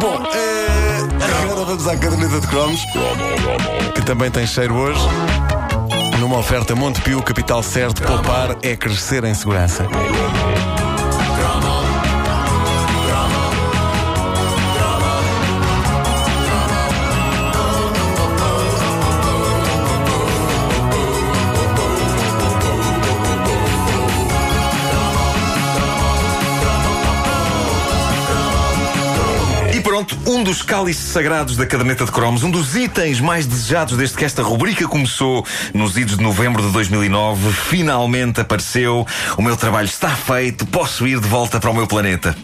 Bom, 0.00 0.18
eh, 0.34 1.44
agora 1.44 1.66
vamos 1.66 1.86
à 1.86 1.94
caderneta 1.94 2.40
de 2.40 2.46
cromos, 2.46 2.80
que 3.94 4.00
também 4.00 4.30
tem 4.30 4.46
cheiro 4.46 4.74
hoje. 4.74 5.00
Numa 6.18 6.38
oferta 6.38 6.74
Montepio, 6.74 7.22
capital 7.22 7.62
certo, 7.62 8.02
poupar 8.02 8.56
é 8.62 8.74
crescer 8.74 9.24
em 9.24 9.34
segurança. 9.34 9.86
Pronto, 30.04 30.18
um 30.30 30.42
dos 30.42 30.62
cálices 30.62 31.04
sagrados 31.04 31.56
da 31.56 31.66
caderneta 31.66 32.04
de 32.04 32.12
cromos, 32.12 32.42
um 32.42 32.50
dos 32.50 32.74
itens 32.74 33.20
mais 33.20 33.46
desejados 33.46 33.96
desde 33.96 34.16
que 34.16 34.24
esta 34.24 34.42
rubrica 34.42 34.86
começou 34.88 35.44
nos 35.74 35.96
idos 35.96 36.16
de 36.16 36.22
novembro 36.22 36.62
de 36.62 36.70
2009, 36.72 37.52
finalmente 37.52 38.40
apareceu. 38.40 39.06
O 39.36 39.42
meu 39.42 39.56
trabalho 39.56 39.86
está 39.86 40.10
feito, 40.10 40.66
posso 40.66 41.06
ir 41.06 41.20
de 41.20 41.28
volta 41.28 41.60
para 41.60 41.70
o 41.70 41.74
meu 41.74 41.86
planeta. 41.86 42.34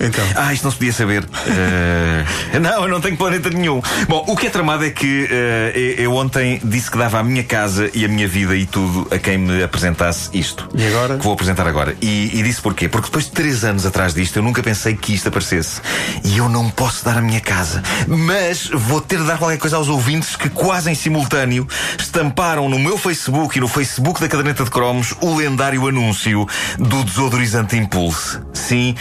Então, 0.00 0.24
Ah, 0.34 0.52
isto 0.52 0.64
não 0.64 0.70
se 0.70 0.78
podia 0.78 0.92
saber. 0.92 1.24
Eh, 1.46 2.58
não, 2.58 2.84
eu 2.84 2.88
não 2.88 3.00
tenho 3.00 3.16
planeta 3.16 3.50
nenhum. 3.50 3.82
Bom, 4.08 4.24
o 4.26 4.36
que 4.36 4.46
é 4.46 4.50
tramado 4.50 4.84
é 4.84 4.90
que 4.90 5.28
eh, 5.30 5.94
eu 5.98 6.14
ontem 6.14 6.60
disse 6.64 6.90
que 6.90 6.96
dava 6.96 7.18
a 7.18 7.22
minha 7.22 7.44
casa 7.44 7.90
e 7.92 8.04
a 8.04 8.08
minha 8.08 8.26
vida 8.26 8.56
e 8.56 8.64
tudo 8.66 9.06
a 9.10 9.18
quem 9.18 9.36
me 9.38 9.62
apresentasse 9.62 10.30
isto. 10.32 10.68
E 10.74 10.86
agora? 10.86 11.18
Que 11.18 11.24
vou 11.24 11.34
apresentar 11.34 11.66
agora. 11.66 11.94
E, 12.00 12.38
e 12.38 12.42
disse 12.42 12.60
porquê? 12.62 12.88
Porque 12.88 13.06
depois 13.08 13.24
de 13.26 13.32
três 13.32 13.64
anos 13.64 13.84
atrás 13.84 14.14
disto, 14.14 14.36
eu 14.36 14.42
nunca 14.42 14.62
pensei 14.62 14.94
que 14.96 15.12
isto 15.14 15.28
aparecesse. 15.28 15.80
E 16.24 16.38
eu 16.38 16.48
não 16.48 16.70
posso 16.70 17.04
dar 17.04 17.18
a 17.18 17.20
minha 17.20 17.40
casa. 17.40 17.82
Mas 18.08 18.68
vou 18.72 19.00
ter 19.00 19.18
de 19.18 19.26
dar 19.26 19.38
qualquer 19.38 19.58
coisa 19.58 19.76
aos 19.76 19.88
ouvintes 19.88 20.34
que 20.34 20.48
quase 20.48 20.90
em 20.90 20.94
simultâneo 20.94 21.66
estamparam 21.98 22.68
no 22.68 22.78
meu 22.78 22.96
Facebook 22.96 23.58
e 23.58 23.60
no 23.60 23.68
Facebook 23.68 24.20
da 24.20 24.28
caderneta 24.28 24.64
de 24.64 24.70
cromos 24.70 25.14
o 25.20 25.36
lendário 25.36 25.86
anúncio 25.86 26.46
do 26.78 27.04
desodorizante 27.04 27.76
Impulse. 27.76 28.38
Sim, 28.54 28.94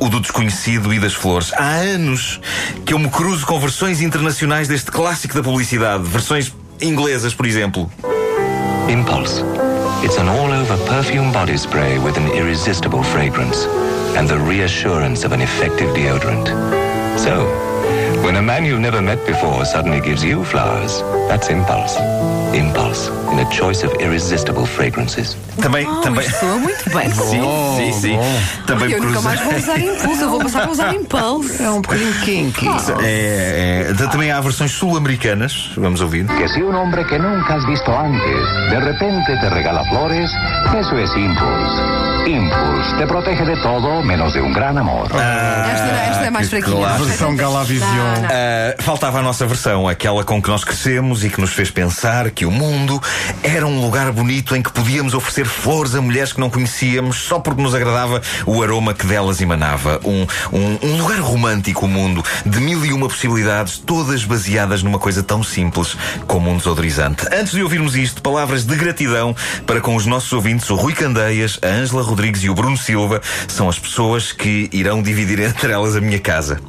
o 0.00 0.08
do 0.08 0.20
desconhecido 0.20 0.92
e 0.92 0.98
das 0.98 1.14
flores. 1.14 1.52
Há 1.54 1.74
anos 1.76 2.40
que 2.84 2.92
eu 2.92 2.98
me 2.98 3.08
cruzo 3.08 3.46
com 3.46 3.58
versões 3.58 4.00
internacionais 4.00 4.68
deste 4.68 4.90
clássico 4.90 5.34
da 5.34 5.42
publicidade. 5.42 6.04
Versões 6.04 6.52
inglesas, 6.80 7.34
por 7.34 7.46
exemplo. 7.46 7.90
Impulse. 8.88 9.42
It's 10.04 10.18
an 10.18 10.28
all 10.28 10.52
over 10.52 10.76
perfume 10.86 11.32
body 11.32 11.56
spray 11.56 11.98
with 11.98 12.16
an 12.16 12.28
irresistible 12.36 13.02
fragrance 13.02 13.66
and 14.16 14.28
the 14.28 14.38
reassurance 14.38 15.24
of 15.26 15.32
an 15.32 15.40
effective 15.40 15.92
deodorant. 15.94 16.48
So, 17.18 17.65
when 18.22 18.36
a 18.36 18.42
man 18.42 18.64
you've 18.64 18.80
never 18.80 19.00
met 19.02 19.24
before 19.26 19.64
suddenly 19.64 20.00
gives 20.00 20.22
you 20.24 20.44
flowers, 20.44 21.02
that's 21.28 21.48
Impulse. 21.50 21.96
Impulse, 22.54 23.08
in 23.32 23.38
a 23.40 23.50
choice 23.50 23.82
of 23.84 23.92
irresistible 24.00 24.64
fragrances. 24.64 25.36
Também, 25.60 25.84
Oh, 25.86 26.00
também. 26.00 26.26
soa 26.30 26.56
muito 26.58 26.88
bem. 26.90 27.10
Sim, 27.12 27.42
sim, 27.76 27.92
sim. 27.92 28.18
Também 28.66 28.92
eu 28.92 29.00
me 29.00 29.06
nunca 29.08 29.20
mais 29.20 29.40
vou 29.40 29.54
usar 29.56 29.78
impulso, 29.78 30.22
eu 30.22 30.30
vou 30.30 30.38
passar 30.40 30.64
a 30.66 30.70
usar 30.70 30.94
impulso. 30.94 31.62
é 31.62 31.70
um 31.70 31.82
bocadinho 31.82 32.14
kinky. 32.24 32.66
É, 33.02 33.88
é, 33.90 34.06
também 34.08 34.30
há 34.30 34.40
versões 34.40 34.70
sul-americanas. 34.72 35.70
Vamos 35.76 36.00
ouvir. 36.00 36.24
Que 36.26 36.48
si 36.48 36.62
un 36.62 36.74
hombre 36.74 37.04
que 37.04 37.18
nunca 37.18 37.54
has 37.56 37.66
visto 37.66 37.90
antes 37.90 38.70
de 38.70 38.80
repente 38.80 39.36
te 39.40 39.48
regala 39.50 39.84
flores, 39.90 40.30
eso 40.78 40.96
es 40.96 41.10
Impulse. 41.16 41.82
Impulse 42.30 42.96
te 42.96 43.06
protege 43.06 43.44
de 43.44 43.56
todo 43.60 44.02
menos 44.02 44.32
de 44.32 44.40
un 44.40 44.52
gran 44.52 44.78
amor. 44.78 45.06
Esta, 45.06 46.10
esta 46.10 46.26
é 46.26 46.30
mais 46.30 46.48
fraquinha. 46.48 46.76
claro. 46.76 47.04
Versão 47.04 47.36
Galavision. 47.36 47.86
Ah, 48.06 48.74
faltava 48.82 49.18
a 49.18 49.22
nossa 49.22 49.46
versão, 49.46 49.88
aquela 49.88 50.24
com 50.24 50.40
que 50.40 50.48
nós 50.48 50.64
crescemos 50.64 51.24
e 51.24 51.30
que 51.30 51.40
nos 51.40 51.52
fez 51.52 51.70
pensar 51.70 52.30
que 52.30 52.44
o 52.44 52.50
mundo 52.50 53.00
era 53.42 53.66
um 53.66 53.80
lugar 53.80 54.12
bonito 54.12 54.54
em 54.54 54.62
que 54.62 54.70
podíamos 54.70 55.14
oferecer 55.14 55.46
flores 55.46 55.94
a 55.94 56.00
mulheres 56.00 56.32
que 56.32 56.40
não 56.40 56.50
conhecíamos 56.50 57.16
só 57.16 57.38
porque 57.38 57.62
nos 57.62 57.74
agradava 57.74 58.22
o 58.44 58.62
aroma 58.62 58.94
que 58.94 59.06
delas 59.06 59.40
emanava. 59.40 60.00
Um, 60.04 60.26
um, 60.52 60.78
um 60.82 60.96
lugar 60.98 61.18
romântico, 61.18 61.86
o 61.86 61.88
mundo, 61.88 62.24
de 62.44 62.60
mil 62.60 62.84
e 62.84 62.92
uma 62.92 63.08
possibilidades, 63.08 63.78
todas 63.78 64.24
baseadas 64.24 64.82
numa 64.82 64.98
coisa 64.98 65.22
tão 65.22 65.42
simples 65.42 65.96
como 66.26 66.50
um 66.50 66.56
desodorizante. 66.56 67.26
Antes 67.32 67.52
de 67.52 67.62
ouvirmos 67.62 67.96
isto, 67.96 68.22
palavras 68.22 68.64
de 68.64 68.76
gratidão 68.76 69.34
para 69.66 69.80
com 69.80 69.96
os 69.96 70.06
nossos 70.06 70.32
ouvintes, 70.32 70.68
o 70.70 70.74
Rui 70.74 70.92
Candeias, 70.92 71.58
a 71.62 71.68
Ângela 71.68 72.02
Rodrigues 72.02 72.42
e 72.44 72.50
o 72.50 72.54
Bruno 72.54 72.76
Silva, 72.76 73.20
são 73.48 73.68
as 73.68 73.78
pessoas 73.78 74.32
que 74.32 74.68
irão 74.72 75.02
dividir 75.02 75.40
entre 75.40 75.72
elas 75.72 75.96
a 75.96 76.00
minha 76.00 76.20
casa. 76.20 76.60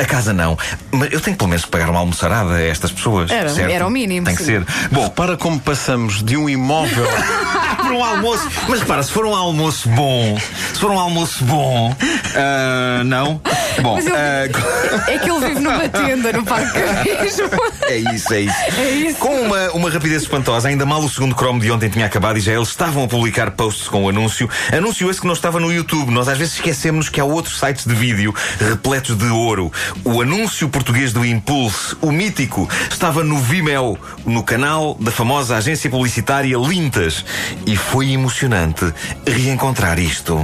A 0.00 0.04
casa 0.04 0.32
não, 0.32 0.56
mas 0.90 1.12
eu 1.12 1.20
tenho 1.20 1.36
pelo 1.36 1.48
menos 1.48 1.64
que 1.64 1.70
pagar 1.70 1.90
uma 1.90 2.00
almoçarada 2.00 2.54
a 2.54 2.62
estas 2.62 2.90
pessoas. 2.92 3.30
Era- 3.30 3.48
certo? 3.50 3.70
era 3.72 3.86
o 3.86 3.90
mínimo, 3.90 4.26
Tem 4.26 4.34
que 4.36 4.42
sim. 4.42 4.52
ser. 4.52 4.66
Bom, 4.90 5.08
Para 5.10 5.36
como 5.36 5.58
passamos 5.58 6.22
de 6.22 6.36
um 6.36 6.48
imóvel. 6.48 7.06
para 7.76 7.92
um 7.92 8.04
almoço. 8.04 8.48
Mas 8.68 8.80
repara, 8.80 9.02
se 9.02 9.12
for 9.12 9.24
um 9.26 9.34
almoço 9.34 9.88
bom, 9.90 10.38
se 10.72 10.80
for 10.80 10.90
um 10.90 10.98
almoço 10.98 11.44
bom, 11.44 11.94
ah, 12.34 13.02
não. 13.04 13.40
Bom, 13.82 13.98
ah, 14.12 14.46
É 15.08 15.18
que 15.18 15.30
ele 15.30 15.48
vive 15.48 15.60
numa 15.60 15.88
tenda 15.88 16.32
no 16.32 16.44
Parque. 16.44 16.78
É 16.78 17.26
isso, 18.14 18.32
é 18.32 18.40
isso. 18.40 18.54
É 18.78 18.90
isso. 18.90 19.18
Com 19.18 19.40
uma, 19.40 19.70
uma 19.72 19.90
rapidez 19.90 20.22
espantosa, 20.22 20.68
ainda 20.68 20.84
mal 20.84 21.00
o 21.00 21.08
segundo 21.08 21.34
Chrome 21.34 21.60
de 21.60 21.70
ontem 21.70 21.88
tinha 21.88 22.06
acabado 22.06 22.38
e 22.38 22.40
já 22.40 22.52
eles 22.52 22.68
estavam 22.68 23.04
a 23.04 23.08
publicar 23.08 23.50
posts 23.52 23.88
com 23.88 24.04
o 24.04 24.08
anúncio. 24.08 24.48
Anúncio 24.72 25.10
esse 25.10 25.20
que 25.20 25.26
não 25.26 25.34
estava 25.34 25.60
no 25.60 25.72
YouTube. 25.72 26.10
Nós 26.10 26.28
às 26.28 26.38
vezes 26.38 26.54
esquecemos 26.54 27.08
que 27.08 27.20
há 27.20 27.24
outros 27.24 27.58
sites 27.58 27.86
de 27.86 27.94
vídeo 27.94 28.34
repletos 28.58 29.16
de 29.16 29.26
ouro. 29.26 29.72
O 30.04 30.20
anúncio 30.20 30.68
português 30.68 31.12
do 31.12 31.24
Impulse, 31.24 31.96
o 32.00 32.10
mítico, 32.10 32.68
estava 32.90 33.22
no 33.22 33.38
Vimeo, 33.38 33.98
no 34.24 34.42
canal 34.42 34.96
da 35.00 35.10
famosa 35.10 35.56
agência 35.56 35.88
publicitária 35.90 36.56
Lintas. 36.56 37.24
E 37.66 37.76
foi 37.76 38.12
emocionante 38.12 38.94
reencontrar 39.26 39.98
isto. 39.98 40.38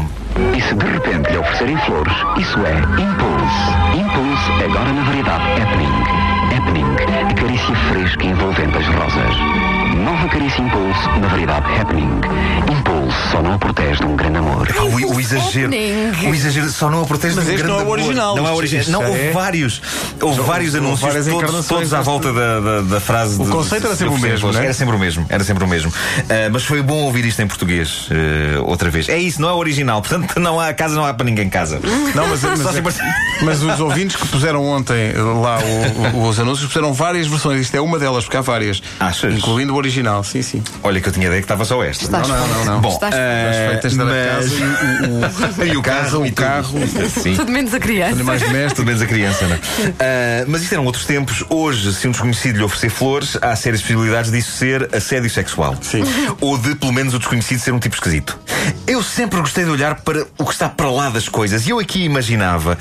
E 0.56 0.60
se 0.60 0.74
de 0.74 0.86
repente 0.86 1.30
lhe 1.30 1.38
oferecerem 1.38 1.78
flores, 1.86 2.16
isso 2.36 2.58
é 2.66 2.78
Impulse. 3.00 3.70
Impulse 3.96 4.64
agora 4.64 4.92
na 4.92 5.04
variedade 5.04 5.44
Happening. 5.62 6.22
Happening, 6.56 6.84
a 7.30 7.34
carícia 7.34 7.76
fresca 7.76 8.24
e 8.24 8.28
envolvente. 8.28 8.81
Carícia 10.32 10.62
Impulse 10.62 11.08
na 11.20 11.28
variedade 11.28 11.66
Happening. 11.80 12.08
Impulse 12.70 13.16
só 13.30 13.42
não 13.42 13.52
a 13.54 13.58
protege 13.58 13.98
de 14.00 14.06
um 14.06 14.16
grande 14.16 14.38
amor. 14.38 14.66
Ah, 14.78 14.82
o, 14.84 15.14
o 15.16 15.20
exagero. 15.20 15.66
happening. 15.66 16.30
O 16.30 16.34
exagero 16.34 16.70
só 16.70 16.90
não 16.90 17.02
a 17.02 17.06
protege 17.06 17.34
Mas 17.36 17.44
de 17.44 17.50
um 17.50 17.54
este 17.54 17.64
grande 17.66 17.72
não 17.72 17.80
é 17.80 17.82
o 17.82 17.82
amor. 17.92 17.98
original. 17.98 18.36
Não 18.36 18.46
é 18.46 18.50
o 18.50 18.54
original. 18.54 19.02
Não, 19.02 19.08
houve 19.10 19.20
é- 19.20 19.30
vários. 19.32 19.82
Houve 20.20 20.40
vários 20.42 20.74
houve 20.74 20.86
anúncios, 20.86 21.26
todos, 21.26 21.66
todos 21.68 21.94
à 21.94 22.00
volta 22.00 22.32
da, 22.32 22.60
da, 22.60 22.80
da 22.82 23.00
frase. 23.00 23.40
O 23.40 23.44
de- 23.44 23.50
conceito 23.50 23.86
era 23.86 23.96
sempre 23.96 24.14
o 24.14 24.18
mesmo, 24.18 24.52
não 24.52 24.60
é? 24.60 24.64
Era 24.64 24.72
sempre 24.74 24.96
o 24.96 24.98
mesmo. 24.98 25.26
Era 25.28 25.44
sempre 25.44 25.64
o 25.64 25.68
mesmo. 25.68 25.92
Ah, 26.30 26.48
mas 26.50 26.64
foi 26.64 26.82
bom 26.82 27.02
ouvir 27.04 27.24
isto 27.26 27.40
em 27.42 27.46
português 27.46 28.08
eh, 28.10 28.58
outra 28.60 28.90
vez. 28.90 29.08
É 29.08 29.18
isso, 29.18 29.40
não 29.40 29.48
é 29.48 29.52
o 29.52 29.56
original. 29.56 30.00
Portanto, 30.00 30.38
não 30.40 30.58
há 30.58 30.72
casa, 30.72 30.94
não 30.94 31.04
há 31.04 31.12
para 31.12 31.26
ninguém 31.26 31.48
casa. 31.50 31.78
Não, 32.14 32.26
mas, 32.28 32.42
mas, 32.42 32.58
sempre- 32.60 32.92
mas 33.42 33.62
os 33.62 33.80
ouvintes 33.80 34.16
que 34.16 34.26
puseram 34.28 34.64
ontem 34.64 35.12
lá 35.42 35.58
o- 35.60 36.16
o- 36.18 36.28
os 36.28 36.38
anúncios 36.40 36.66
puseram 36.68 36.92
várias 36.94 37.26
versões. 37.26 37.60
Isto 37.60 37.76
é 37.76 37.80
uma 37.80 37.98
delas, 37.98 38.24
porque 38.24 38.36
há 38.36 38.40
várias. 38.40 38.82
Achas? 38.98 39.34
Incluindo 39.34 39.74
o 39.74 39.76
original, 39.76 40.21
sim, 40.24 40.42
sim. 40.42 40.62
Olha 40.82 41.00
que 41.00 41.08
eu 41.08 41.12
tinha 41.12 41.26
ideia 41.26 41.40
que 41.40 41.44
estava 41.44 41.64
só 41.64 41.82
esta. 41.82 42.04
Estás 42.04 42.28
Não, 42.28 42.36
não, 42.38 42.48
não, 42.48 42.64
não. 42.64 42.80
Bom, 42.80 42.88
Estás- 42.92 43.14
Mas 43.14 43.96
dar 43.96 44.02
a 44.02 44.06
mas- 44.06 44.52
casa 44.52 44.54
o, 45.60 45.62
o, 45.62 45.66
E 45.72 45.76
o 45.76 45.82
carro, 45.82 46.20
o 46.20 46.26
e 46.26 46.30
tudo. 46.30 46.42
carro. 46.42 46.78
Sim. 47.22 47.34
Tudo 47.36 47.50
menos 47.52 47.74
a 47.74 47.80
criança. 47.80 48.16
Tudo 48.16 48.24
domésticos. 48.24 48.84
menos 48.84 49.02
a 49.02 49.06
criança, 49.06 49.46
não? 49.46 49.58
Ah, 50.00 50.44
mas 50.48 50.62
isto 50.62 50.72
eram 50.72 50.84
outros 50.84 51.04
tempos. 51.04 51.44
Hoje, 51.48 51.92
se 51.94 52.06
um 52.08 52.10
desconhecido 52.10 52.56
lhe 52.58 52.62
oferecer 52.64 52.90
flores, 52.90 53.36
há 53.40 53.54
sérias 53.56 53.80
possibilidades 53.82 54.30
disso 54.30 54.52
ser 54.52 54.88
assédio 54.94 55.30
sexual. 55.30 55.76
Sim. 55.80 56.02
Ou 56.40 56.58
de, 56.58 56.74
pelo 56.74 56.92
menos, 56.92 57.14
o 57.14 57.18
desconhecido 57.18 57.60
ser 57.60 57.72
um 57.72 57.78
tipo 57.78 57.94
esquisito. 57.94 58.38
Eu 58.86 59.02
sempre 59.02 59.40
gostei 59.40 59.64
de 59.64 59.70
olhar 59.70 59.96
para 60.02 60.26
o 60.38 60.44
que 60.44 60.52
está 60.52 60.68
para 60.68 60.90
lá 60.90 61.08
das 61.10 61.28
coisas. 61.28 61.66
E 61.66 61.70
eu 61.70 61.78
aqui 61.78 62.04
imaginava. 62.04 62.76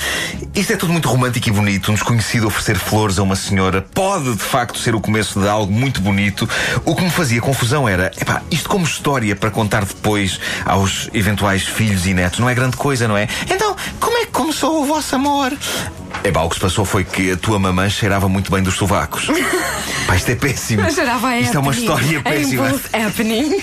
Isto 0.53 0.73
é 0.73 0.75
tudo 0.75 0.91
muito 0.91 1.07
romântico 1.07 1.47
e 1.49 1.51
bonito. 1.51 1.91
Um 1.91 1.93
desconhecido 1.93 2.47
oferecer 2.47 2.77
flores 2.77 3.17
a 3.19 3.23
uma 3.23 3.35
senhora 3.35 3.81
pode, 3.93 4.31
de 4.33 4.43
facto, 4.43 4.77
ser 4.77 4.95
o 4.95 4.99
começo 5.01 5.39
de 5.39 5.47
algo 5.47 5.71
muito 5.71 6.01
bonito. 6.01 6.47
O 6.85 6.95
que 6.95 7.03
me 7.03 7.09
fazia 7.09 7.30
confusão 7.39 7.87
era, 7.87 8.11
epá, 8.19 8.41
isto 8.51 8.67
como 8.67 8.85
história 8.85 9.35
para 9.35 9.51
contar 9.51 9.85
depois 9.85 10.39
aos 10.65 11.09
eventuais 11.13 11.63
filhos 11.63 12.05
e 12.05 12.13
netos 12.13 12.39
não 12.39 12.49
é 12.49 12.55
grande 12.55 12.77
coisa, 12.77 13.07
não 13.07 13.17
é? 13.17 13.27
Então, 13.49 13.75
como 13.99 14.17
é 14.17 14.25
que 14.25 14.31
começou 14.31 14.81
o 14.81 14.85
vosso 14.85 15.15
amor? 15.15 15.53
Epá, 16.23 16.41
o 16.41 16.49
que 16.49 16.55
se 16.55 16.61
passou 16.61 16.85
foi 16.85 17.03
que 17.03 17.31
a 17.31 17.37
tua 17.37 17.57
mamãe 17.57 17.89
cheirava 17.89 18.29
muito 18.29 18.51
bem 18.51 18.61
dos 18.61 18.75
sovacos. 18.75 19.27
Pá, 20.05 20.15
isto 20.15 20.29
é 20.31 20.35
péssimo. 20.35 20.81
Mas 20.83 20.95
gerava 20.95 21.27
a 21.29 21.39
Isto 21.39 21.57
é 21.57 21.59
uma 21.59 21.71
história 21.71 22.21
péssima. 22.21 22.79
happening. 22.93 23.57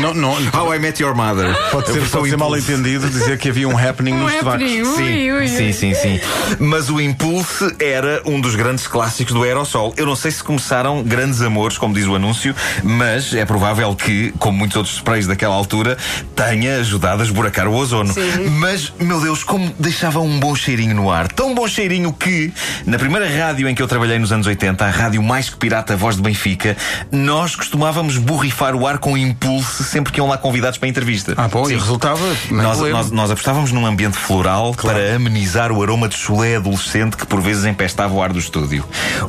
Não, 0.00 0.12
não, 0.14 0.32
How 0.52 0.74
I 0.74 0.78
Met 0.78 1.02
Your 1.02 1.14
Mother. 1.14 1.54
pode 1.70 1.92
ser, 1.92 2.08
pode 2.10 2.30
ser 2.30 2.36
mal 2.36 2.56
entendido 2.56 3.08
dizer 3.08 3.38
que 3.38 3.48
havia 3.48 3.68
um 3.68 3.76
happening 3.78 4.12
Um 4.12 4.18
nos 4.24 4.34
happening. 4.34 4.84
Sim, 4.84 5.02
Ui, 5.02 5.32
ui, 5.32 5.48
sim, 5.48 5.72
sim, 5.72 5.94
sim. 5.94 6.20
Mas 6.58 6.90
o 6.90 7.00
Impulse 7.00 7.74
era 7.78 8.22
um 8.26 8.40
dos 8.40 8.54
grandes 8.54 8.86
clássicos 8.86 9.32
do 9.32 9.42
aerossol. 9.44 9.94
Eu 9.96 10.04
não 10.06 10.16
sei 10.16 10.30
se 10.30 10.42
começaram 10.42 11.02
grandes 11.02 11.40
amores, 11.42 11.78
como 11.78 11.94
diz 11.94 12.06
o 12.06 12.14
anúncio, 12.14 12.54
mas 12.82 13.32
é 13.34 13.44
provável 13.44 13.94
que, 13.94 14.32
como 14.38 14.58
muitos 14.58 14.76
outros 14.76 14.96
sprays 14.96 15.26
daquela 15.26 15.54
altura, 15.54 15.96
tenha 16.34 16.78
ajudado 16.80 17.22
a 17.22 17.24
esburacar 17.24 17.68
o 17.68 17.74
ozono. 17.74 18.12
Sim. 18.12 18.48
Mas, 18.58 18.92
meu 18.98 19.20
Deus, 19.20 19.42
como 19.44 19.72
deixava 19.78 20.20
um 20.20 20.38
bom 20.40 20.54
cheirinho 20.54 20.94
no 20.94 21.10
ar. 21.10 21.28
Tão 21.28 21.54
bom 21.54 21.66
cheirinho 21.68 21.77
que, 22.18 22.52
na 22.84 22.98
primeira 22.98 23.28
rádio 23.28 23.68
em 23.68 23.74
que 23.74 23.80
eu 23.80 23.86
trabalhei 23.86 24.18
nos 24.18 24.32
anos 24.32 24.46
80, 24.46 24.84
a 24.84 24.90
rádio 24.90 25.22
mais 25.22 25.48
que 25.48 25.56
pirata 25.56 25.96
Voz 25.96 26.16
de 26.16 26.22
Benfica, 26.22 26.76
nós 27.12 27.54
costumávamos 27.54 28.18
borrifar 28.18 28.74
o 28.74 28.84
ar 28.86 28.98
com 28.98 29.16
impulso 29.16 29.84
sempre 29.84 30.12
que 30.12 30.18
iam 30.18 30.26
lá 30.26 30.36
convidados 30.36 30.76
para 30.76 30.88
a 30.88 30.90
entrevista. 30.90 31.34
Ah, 31.36 31.46
bom, 31.46 31.64
e 31.66 31.68
Sim. 31.68 31.76
resultava. 31.76 32.26
nem 32.50 32.62
Nós, 32.62 32.80
nós, 32.80 33.10
nós 33.12 33.30
apostávamos 33.30 33.70
num 33.70 33.86
ambiente 33.86 34.16
floral 34.16 34.74
para 34.74 35.14
amenizar 35.14 35.70
o 35.70 35.80
aroma 35.80 36.08
de 36.08 36.16
chulé 36.16 36.56
adolescente 36.56 37.16
que 37.16 37.26
por 37.26 37.40
vezes 37.40 37.64
empestava 37.64 38.12
o 38.12 38.20
ar 38.20 38.32
do 38.32 38.38
estúdio. 38.38 38.84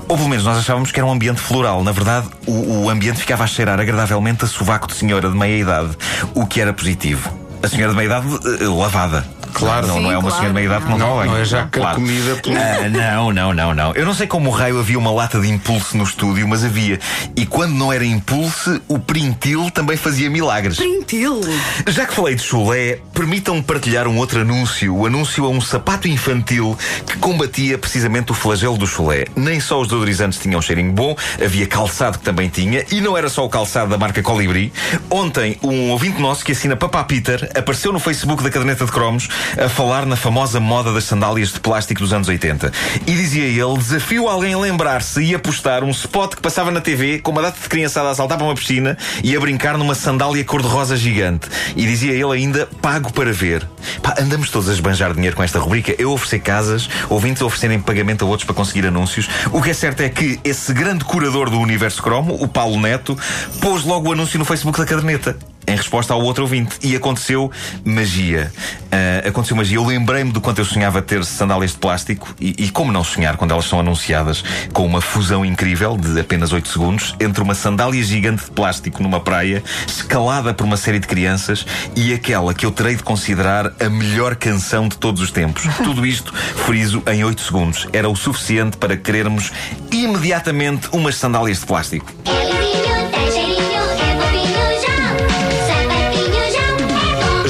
Ou 0.08 0.18
pelo 0.18 0.30
menos 0.30 0.44
nós 0.44 0.58
achávamos 0.58 0.92
que 0.92 1.00
era 1.00 1.06
um 1.06 1.12
ambiente 1.12 1.40
floral. 1.40 1.84
Na 1.84 1.92
verdade, 1.92 2.28
o, 2.48 2.86
o 2.86 2.90
ambiente 2.90 3.20
ficava 3.20 3.44
a 3.44 3.48
cheirar 3.48 3.80
agradavelmente 3.80 4.44
a 4.44 4.48
sovaco 4.48 4.88
de 4.88 4.96
senhora 4.96 5.30
de 5.30 5.38
meia 5.38 5.58
idade, 5.58 5.96
o 6.34 6.48
que 6.48 6.60
era 6.60 6.74
positivo. 6.74 7.32
A 7.62 7.68
senhora 7.68 7.92
de 7.92 7.98
meia 7.98 8.08
idade 8.08 8.28
eh, 8.62 8.68
lavada. 8.68 9.39
Claro. 9.60 9.88
Não, 9.88 9.96
Sim, 9.96 10.02
não 10.02 10.12
é 10.12 10.18
uma 10.18 10.22
claro. 10.30 10.36
senhora 10.36 10.48
de 10.50 10.54
meia 10.54 10.66
idade 10.66 10.84
que 10.86 10.90
não, 10.92 10.98
Não, 10.98 11.26
não 11.26 11.38
é 11.38 11.46
já 11.46 11.64
carcomida 11.68 12.36
pelo- 12.38 12.56
Ah, 12.58 12.90
não, 12.90 13.32
não, 13.32 13.54
não, 13.54 13.74
não. 13.74 13.94
Eu 13.94 14.06
não 14.06 14.14
sei 14.14 14.28
como 14.28 14.50
raio 14.50 14.80
havia 14.80 14.98
uma 14.98 15.12
lata 15.12 15.40
de 15.40 15.50
impulso 15.50 15.96
no 15.98 16.04
estúdio, 16.04 16.48
mas 16.48 16.64
havia. 16.64 17.00
E 17.36 17.46
quando 17.46 17.74
não 17.74 17.92
era 17.92 18.06
impulso, 18.06 18.82
o 18.88 18.98
printil 19.00 19.70
também 19.72 19.98
fazia 19.98 20.30
milagres. 20.30 20.78
Printil. 20.78 21.42
Já 21.88 22.06
que 22.06 22.14
falei 22.14 22.36
de 22.36 22.42
chulé, 22.44 23.00
permitam-me 23.14 23.62
partilhar 23.62 24.08
um 24.08 24.18
outro 24.18 24.42
anúncio. 24.42 24.96
O 24.96 25.06
anúncio 25.06 25.46
a 25.46 25.50
um 25.50 25.62
sapato 25.62 26.08
infantil 26.08 26.78
que 27.06 27.18
combatia 27.18 27.78
precisamente 27.78 28.32
o 28.32 28.36
flagelo 28.36 28.78
do 28.78 28.88
chulé. 28.88 29.26
Nem 29.36 29.60
só 29.60 29.82
os 29.82 29.88
deodorizantes 29.88 30.40
tinham 30.40 30.60
um 30.60 30.62
cheirinho 30.62 30.92
bom, 30.94 31.16
havia 31.44 31.68
calçado 31.68 32.18
que 32.18 32.24
também 32.24 32.50
tinha, 32.50 32.86
e 32.92 33.02
não 33.02 33.18
era 33.18 33.30
só 33.30 33.46
o 33.46 33.50
calçado 33.50 33.90
da 33.90 33.98
marca 33.98 34.22
Colibri. 34.22 34.72
Ontem, 35.10 35.58
um 35.64 35.90
ouvinte 35.92 36.22
nosso 36.22 36.44
que 36.46 36.52
assina 36.52 36.76
Papá 36.76 37.04
Peter 37.04 37.50
apareceu 37.56 37.92
no 37.92 38.00
Facebook 38.00 38.44
da 38.44 38.50
caderneta 38.50 38.86
de 38.86 38.92
cromos 38.92 39.28
a 39.58 39.70
falar 39.70 40.06
na 40.06 40.16
famosa 40.16 40.60
moda 40.60 40.94
das 40.94 41.06
sandálias 41.06 41.54
de 41.54 41.60
plástico 41.60 42.02
dos 42.02 42.14
anos 42.14 42.28
80. 42.28 42.72
E 43.08 43.12
dizia 43.12 43.46
ele: 43.46 43.78
desafio 43.78 44.28
alguém 44.28 44.54
a 44.54 44.58
lembrar-se 44.58 45.22
e 45.22 45.36
a 45.36 45.40
postar 45.40 45.84
um 45.84 45.90
spot 45.90 46.36
que 46.36 46.42
passava 46.42 46.72
na 46.72 46.82
TV 46.82 47.20
com 47.20 47.32
uma 47.32 47.42
data 47.42 47.60
de 47.62 47.70
criançada 47.70 48.10
a 48.10 48.16
saltar 48.16 48.38
para 48.38 48.46
uma 48.46 48.56
piscina 48.56 48.98
e 49.24 49.36
a 49.36 49.40
brincar 49.40 49.78
numa 49.78 49.96
sandália 49.96 50.44
cor-de-rosa 50.44 50.96
gigante. 50.96 51.48
E 51.76 51.86
dizia 51.86 52.14
ele 52.14 52.34
ainda: 52.34 52.68
pago 52.82 53.12
para 53.12 53.32
ver. 53.32 53.68
Pá, 54.02 54.16
andamos 54.20 54.50
todos 54.50 54.70
a 54.70 54.74
esbanjar 54.74 55.14
dinheiro 55.14 55.36
com 55.36 55.44
esta 55.44 55.60
rubrica. 55.60 55.96
Eu 55.98 56.12
oferecer 56.12 56.40
casas, 56.40 56.90
ouvintes 57.10 57.42
a 57.42 57.46
oferecerem 57.46 57.80
pagamento 57.80 58.26
a 58.26 58.28
outros 58.28 58.46
para 58.46 58.56
conseguir 58.56 58.86
anúncios. 58.86 59.30
O 59.52 59.62
que 59.62 59.70
é 59.70 59.74
certo 59.74 60.02
é 60.02 60.10
que 60.10 60.40
esse 60.44 60.74
grande 60.74 61.04
curador 61.06 61.50
do 61.50 61.60
universo 61.60 62.02
cromo, 62.02 62.38
o 62.40 62.48
Paulo 62.48 62.80
Neto, 62.80 63.18
pôs 63.62 63.84
logo 63.84 64.10
o 64.10 64.14
anúncio 64.14 64.38
no 64.38 64.46
Facebook 64.46 64.78
da 64.78 64.86
caderneta 64.86 65.38
em 65.70 65.76
resposta 65.76 66.14
ao 66.14 66.22
outro 66.22 66.44
ouvinte. 66.44 66.76
E 66.82 66.96
aconteceu 66.96 67.52
magia. 67.86 68.52
Ah, 68.92 69.28
aconteceu 69.28 69.56
magia. 69.56 69.78
Eu 69.78 69.86
lembrei-me 69.86 70.32
do 70.32 70.42
quanto 70.42 70.60
eu 70.60 70.66
sonhava 70.66 71.02
ter 71.02 71.24
sandálias 71.24 71.72
de 71.72 71.78
plástico 71.78 72.34
e, 72.40 72.56
e 72.58 72.70
como 72.70 72.92
não 72.92 73.04
sonhar 73.04 73.38
quando 73.38 73.52
elas 73.52 73.66
são 73.66 73.80
anunciadas 73.80 74.44
com 74.74 74.86
uma 74.86 75.02
fusão 75.02 75.46
incrível 75.46 75.96
de 75.96 76.20
apenas 76.20 76.52
8 76.52 76.68
segundos 76.68 77.16
entre 77.20 77.42
uma 77.42 77.54
sandália 77.54 78.02
gigante 78.04 78.46
de 78.46 78.52
plástico 78.52 79.04
numa 79.04 79.20
praia, 79.20 79.64
escalada 79.88 80.54
por 80.54 80.66
uma 80.66 80.78
série 80.78 81.00
de 81.00 81.08
crianças 81.08 81.66
e 81.96 82.14
aquela 82.14 82.54
que 82.54 82.66
eu 82.66 82.72
terei 82.72 82.96
de 82.96 83.04
considerar 83.04 83.74
a 83.80 83.90
melhor 83.90 84.36
canção 84.36 84.88
de 84.88 84.98
todos 84.98 85.22
os 85.22 85.32
tempos. 85.32 85.64
Tudo 85.84 86.06
isto, 86.06 86.34
friso, 86.34 87.04
em 87.08 87.24
8 87.24 87.42
segundos. 87.42 87.88
Era 87.94 88.10
o 88.10 88.16
suficiente 88.16 88.78
para 88.78 88.98
querermos 88.98 89.52
imediatamente 89.92 90.90
umas 90.92 91.16
sandálias 91.16 91.60
de 91.60 91.66
plástico. 91.66 92.12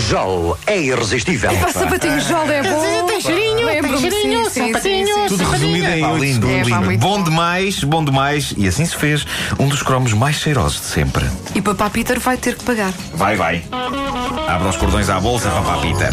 Jol 0.10 0.58
é 0.66 0.82
irresistível. 0.82 1.52
O 1.52 1.72
sapatinho 1.72 2.20
jovem 2.20 2.58
é 2.58 2.64
bom. 2.64 3.06
Tem 3.06 3.22
cheirinho, 3.22 3.68
tem 3.68 3.98
cheirinho, 4.00 4.50
sapatinho. 4.50 5.28
Tudo 5.28 5.44
resumido 5.44 5.88
em 5.88 6.04
oito 6.04 6.24
lindo, 6.24 6.50
É, 6.50 6.64
lindo. 6.64 6.98
Bom 6.98 7.22
demais, 7.22 7.84
bom 7.84 8.04
demais. 8.04 8.52
E 8.58 8.68
assim 8.68 8.88
se 8.88 8.96
fez 8.96 9.24
um 9.60 9.68
dos 9.68 9.84
cromos 9.84 10.12
mais 10.14 10.38
cheirosos 10.38 10.82
de 10.82 10.88
sempre. 10.88 11.26
E 11.54 11.62
papá 11.62 11.92
Peter 11.92 12.20
vai 12.20 12.38
ter 12.38 12.56
que 12.56 12.64
pagar. 12.64 12.92
Vai, 13.14 13.36
vai. 13.36 13.64
Abra 14.48 14.70
os 14.70 14.78
cordões 14.78 15.12
à 15.12 15.20
bolsa, 15.20 15.48
papá 15.52 15.78
Peter. 15.78 16.12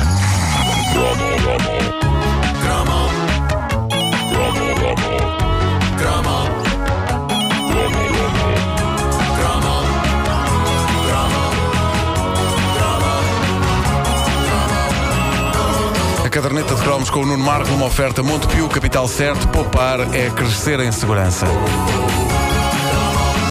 Caderneta 16.46 16.76
de 16.76 16.82
cromos 16.82 17.10
com 17.10 17.22
o 17.22 17.26
Nuno 17.26 17.42
Marco 17.42 17.68
numa 17.70 17.86
oferta 17.86 18.22
Montepio, 18.22 18.68
capital 18.68 19.08
certo, 19.08 19.48
poupar 19.48 20.14
é 20.14 20.30
crescer 20.30 20.78
em 20.78 20.92
segurança. 20.92 21.44